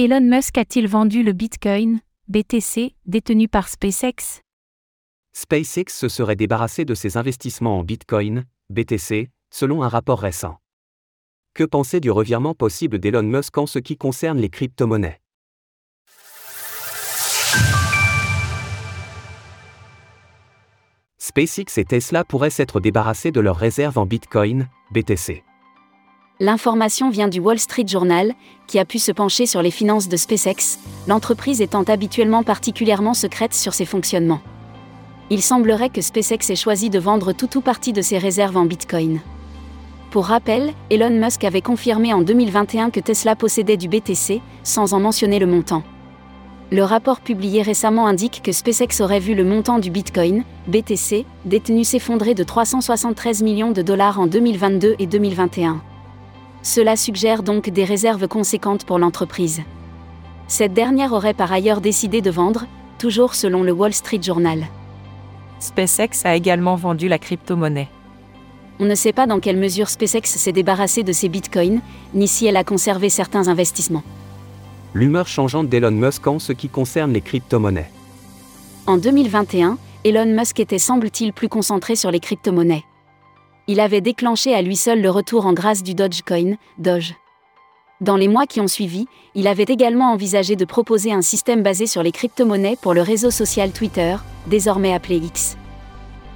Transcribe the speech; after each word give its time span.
Elon 0.00 0.20
Musk 0.20 0.56
a-t-il 0.58 0.86
vendu 0.86 1.24
le 1.24 1.32
Bitcoin, 1.32 1.98
BTC, 2.28 2.94
détenu 3.06 3.48
par 3.48 3.66
SpaceX? 3.66 4.42
SpaceX 5.32 5.86
se 5.88 6.08
serait 6.08 6.36
débarrassé 6.36 6.84
de 6.84 6.94
ses 6.94 7.16
investissements 7.16 7.80
en 7.80 7.82
Bitcoin, 7.82 8.44
BTC, 8.70 9.28
selon 9.52 9.82
un 9.82 9.88
rapport 9.88 10.20
récent. 10.20 10.58
Que 11.52 11.64
penser 11.64 11.98
du 11.98 12.12
revirement 12.12 12.54
possible 12.54 13.00
d'Elon 13.00 13.24
Musk 13.24 13.58
en 13.58 13.66
ce 13.66 13.80
qui 13.80 13.96
concerne 13.96 14.38
les 14.38 14.50
crypto-monnaies? 14.50 15.20
SpaceX 21.18 21.76
et 21.76 21.84
Tesla 21.84 22.22
pourraient 22.22 22.50
s'être 22.50 22.78
débarrassés 22.78 23.32
de 23.32 23.40
leurs 23.40 23.56
réserves 23.56 23.98
en 23.98 24.06
Bitcoin, 24.06 24.68
BTC. 24.92 25.42
L'information 26.40 27.10
vient 27.10 27.26
du 27.26 27.40
Wall 27.40 27.58
Street 27.58 27.86
Journal, 27.88 28.32
qui 28.68 28.78
a 28.78 28.84
pu 28.84 29.00
se 29.00 29.10
pencher 29.10 29.44
sur 29.44 29.60
les 29.60 29.72
finances 29.72 30.08
de 30.08 30.16
SpaceX, 30.16 30.78
l'entreprise 31.08 31.60
étant 31.60 31.82
habituellement 31.82 32.44
particulièrement 32.44 33.12
secrète 33.12 33.54
sur 33.54 33.74
ses 33.74 33.84
fonctionnements. 33.84 34.40
Il 35.30 35.42
semblerait 35.42 35.90
que 35.90 36.00
SpaceX 36.00 36.48
ait 36.50 36.54
choisi 36.54 36.90
de 36.90 37.00
vendre 37.00 37.32
tout 37.32 37.58
ou 37.58 37.60
partie 37.60 37.92
de 37.92 38.02
ses 38.02 38.18
réserves 38.18 38.56
en 38.56 38.66
Bitcoin. 38.66 39.18
Pour 40.12 40.26
rappel, 40.26 40.74
Elon 40.90 41.10
Musk 41.10 41.42
avait 41.42 41.60
confirmé 41.60 42.14
en 42.14 42.22
2021 42.22 42.90
que 42.90 43.00
Tesla 43.00 43.34
possédait 43.34 43.76
du 43.76 43.88
BTC, 43.88 44.40
sans 44.62 44.94
en 44.94 45.00
mentionner 45.00 45.40
le 45.40 45.46
montant. 45.46 45.82
Le 46.70 46.84
rapport 46.84 47.20
publié 47.20 47.62
récemment 47.62 48.06
indique 48.06 48.42
que 48.44 48.52
SpaceX 48.52 49.02
aurait 49.02 49.18
vu 49.18 49.34
le 49.34 49.42
montant 49.42 49.80
du 49.80 49.90
Bitcoin, 49.90 50.44
BTC, 50.68 51.26
détenu 51.46 51.82
s'effondrer 51.82 52.34
de 52.34 52.44
373 52.44 53.42
millions 53.42 53.72
de 53.72 53.82
dollars 53.82 54.20
en 54.20 54.28
2022 54.28 54.94
et 55.00 55.06
2021. 55.08 55.82
Cela 56.62 56.96
suggère 56.96 57.42
donc 57.42 57.70
des 57.70 57.84
réserves 57.84 58.28
conséquentes 58.28 58.84
pour 58.84 58.98
l'entreprise. 58.98 59.62
Cette 60.48 60.72
dernière 60.72 61.12
aurait 61.12 61.34
par 61.34 61.52
ailleurs 61.52 61.80
décidé 61.80 62.20
de 62.20 62.30
vendre, 62.30 62.66
toujours 62.98 63.34
selon 63.34 63.62
le 63.62 63.72
Wall 63.72 63.92
Street 63.92 64.20
Journal. 64.22 64.66
SpaceX 65.60 66.24
a 66.24 66.34
également 66.34 66.76
vendu 66.76 67.08
la 67.08 67.18
crypto-monnaie. 67.18 67.88
On 68.80 68.84
ne 68.84 68.94
sait 68.94 69.12
pas 69.12 69.26
dans 69.26 69.40
quelle 69.40 69.56
mesure 69.56 69.88
SpaceX 69.88 70.22
s'est 70.24 70.52
débarrassé 70.52 71.02
de 71.02 71.12
ses 71.12 71.28
bitcoins, 71.28 71.80
ni 72.14 72.28
si 72.28 72.46
elle 72.46 72.56
a 72.56 72.64
conservé 72.64 73.08
certains 73.08 73.48
investissements. 73.48 74.04
L'humeur 74.94 75.26
changeante 75.26 75.68
d'Elon 75.68 75.90
Musk 75.90 76.26
en 76.26 76.38
ce 76.38 76.52
qui 76.52 76.68
concerne 76.68 77.12
les 77.12 77.20
crypto-monnaies. 77.20 77.90
En 78.86 78.96
2021, 78.96 79.76
Elon 80.04 80.26
Musk 80.26 80.60
était 80.60 80.78
semble-t-il 80.78 81.32
plus 81.32 81.48
concentré 81.48 81.94
sur 81.94 82.10
les 82.10 82.20
crypto-monnaies 82.20 82.84
il 83.68 83.80
avait 83.80 84.00
déclenché 84.00 84.54
à 84.54 84.62
lui 84.62 84.76
seul 84.76 85.02
le 85.02 85.10
retour 85.10 85.44
en 85.44 85.52
grâce 85.52 85.82
du 85.82 85.94
Dogecoin, 85.94 86.56
Doge. 86.78 87.14
Dans 88.00 88.16
les 88.16 88.26
mois 88.26 88.46
qui 88.46 88.62
ont 88.62 88.68
suivi, 88.68 89.06
il 89.34 89.46
avait 89.46 89.64
également 89.68 90.10
envisagé 90.10 90.56
de 90.56 90.64
proposer 90.64 91.12
un 91.12 91.20
système 91.20 91.62
basé 91.62 91.86
sur 91.86 92.02
les 92.02 92.12
crypto-monnaies 92.12 92.78
pour 92.80 92.94
le 92.94 93.02
réseau 93.02 93.30
social 93.30 93.70
Twitter, 93.70 94.16
désormais 94.46 94.94
appelé 94.94 95.16
X. 95.16 95.58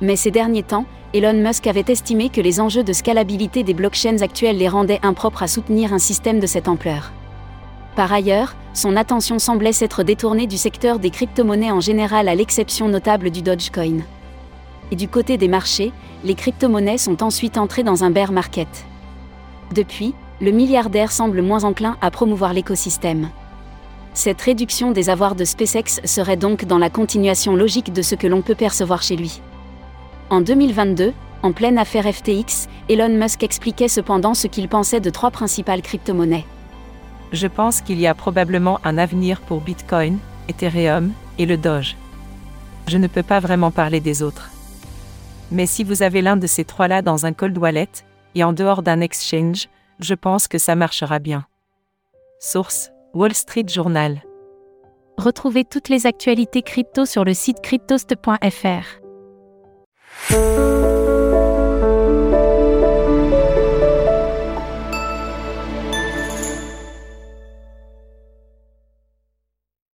Mais 0.00 0.14
ces 0.14 0.30
derniers 0.30 0.62
temps, 0.62 0.84
Elon 1.14 1.32
Musk 1.32 1.66
avait 1.66 1.84
estimé 1.88 2.28
que 2.28 2.40
les 2.40 2.60
enjeux 2.60 2.84
de 2.84 2.92
scalabilité 2.92 3.64
des 3.64 3.74
blockchains 3.74 4.22
actuelles 4.22 4.58
les 4.58 4.68
rendaient 4.68 5.00
impropres 5.02 5.42
à 5.42 5.48
soutenir 5.48 5.92
un 5.92 5.98
système 5.98 6.38
de 6.38 6.46
cette 6.46 6.68
ampleur. 6.68 7.10
Par 7.96 8.12
ailleurs, 8.12 8.54
son 8.72 8.94
attention 8.94 9.40
semblait 9.40 9.72
s'être 9.72 10.04
détournée 10.04 10.46
du 10.46 10.58
secteur 10.58 11.00
des 11.00 11.10
crypto-monnaies 11.10 11.72
en 11.72 11.80
général 11.80 12.28
à 12.28 12.34
l'exception 12.36 12.88
notable 12.88 13.30
du 13.30 13.42
Dogecoin. 13.42 14.02
Et 14.90 14.96
du 14.96 15.08
côté 15.08 15.36
des 15.36 15.48
marchés, 15.48 15.92
les 16.24 16.34
crypto-monnaies 16.34 16.98
sont 16.98 17.22
ensuite 17.22 17.58
entrées 17.58 17.82
dans 17.82 18.04
un 18.04 18.10
bear 18.10 18.32
market. 18.32 18.68
Depuis, 19.74 20.14
le 20.40 20.50
milliardaire 20.50 21.12
semble 21.12 21.42
moins 21.42 21.64
enclin 21.64 21.96
à 22.00 22.10
promouvoir 22.10 22.52
l'écosystème. 22.52 23.30
Cette 24.14 24.40
réduction 24.40 24.92
des 24.92 25.10
avoirs 25.10 25.34
de 25.34 25.44
SpaceX 25.44 26.00
serait 26.04 26.36
donc 26.36 26.64
dans 26.64 26.78
la 26.78 26.88
continuation 26.88 27.56
logique 27.56 27.92
de 27.92 28.02
ce 28.02 28.14
que 28.14 28.26
l'on 28.26 28.42
peut 28.42 28.54
percevoir 28.54 29.02
chez 29.02 29.16
lui. 29.16 29.40
En 30.30 30.40
2022, 30.40 31.12
en 31.42 31.52
pleine 31.52 31.78
affaire 31.78 32.12
FTX, 32.12 32.68
Elon 32.88 33.10
Musk 33.16 33.42
expliquait 33.42 33.88
cependant 33.88 34.34
ce 34.34 34.46
qu'il 34.46 34.68
pensait 34.68 35.00
de 35.00 35.10
trois 35.10 35.30
principales 35.30 35.82
crypto-monnaies. 35.82 36.46
Je 37.32 37.46
pense 37.46 37.80
qu'il 37.80 38.00
y 38.00 38.06
a 38.06 38.14
probablement 38.14 38.80
un 38.84 38.98
avenir 38.98 39.40
pour 39.40 39.60
Bitcoin, 39.60 40.18
Ethereum 40.48 41.12
et 41.38 41.46
le 41.46 41.56
Doge. 41.56 41.96
Je 42.88 42.98
ne 42.98 43.08
peux 43.08 43.22
pas 43.22 43.40
vraiment 43.40 43.70
parler 43.70 44.00
des 44.00 44.22
autres. 44.22 44.50
Mais 45.50 45.66
si 45.66 45.84
vous 45.84 46.02
avez 46.02 46.22
l'un 46.22 46.36
de 46.36 46.46
ces 46.46 46.64
trois-là 46.64 47.02
dans 47.02 47.26
un 47.26 47.32
cold 47.32 47.56
wallet, 47.56 47.88
et 48.34 48.44
en 48.44 48.52
dehors 48.52 48.82
d'un 48.82 49.00
exchange, 49.00 49.68
je 50.00 50.14
pense 50.14 50.48
que 50.48 50.58
ça 50.58 50.74
marchera 50.74 51.18
bien. 51.18 51.46
Source 52.40 52.90
Wall 53.14 53.34
Street 53.34 53.64
Journal. 53.66 54.22
Retrouvez 55.16 55.64
toutes 55.64 55.88
les 55.88 56.06
actualités 56.06 56.60
crypto 56.60 57.06
sur 57.06 57.24
le 57.24 57.32
site 57.32 57.62
cryptost.fr. 57.62 59.05